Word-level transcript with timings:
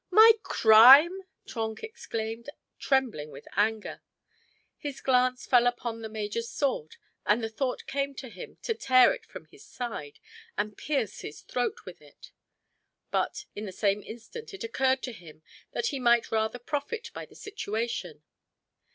"My 0.09 0.31
crime!" 0.41 1.25
Trenck 1.45 1.83
exclaimed, 1.83 2.49
trembling 2.79 3.29
with 3.29 3.47
anger. 3.55 4.01
His 4.79 4.99
glance 4.99 5.45
fell 5.45 5.67
upon 5.67 6.01
the 6.01 6.09
major's 6.09 6.49
sword 6.49 6.95
and 7.23 7.43
the 7.43 7.49
thought 7.49 7.85
came 7.85 8.15
to 8.15 8.27
him 8.29 8.57
to 8.63 8.73
tear 8.73 9.13
it 9.13 9.27
from 9.27 9.45
his 9.51 9.63
side 9.63 10.17
and 10.57 10.75
pierce 10.75 11.19
his 11.19 11.41
throat 11.41 11.85
with 11.85 12.01
it. 12.01 12.31
But 13.11 13.45
in 13.53 13.65
the 13.67 13.71
same 13.71 14.01
instant 14.01 14.55
it 14.55 14.63
occurred 14.63 15.03
to 15.03 15.11
him 15.13 15.43
that 15.73 15.89
he 15.93 15.99
might 15.99 16.31
rather 16.31 16.57
profit 16.57 17.11
by 17.13 17.27
the 17.27 17.35
situation. 17.35 18.23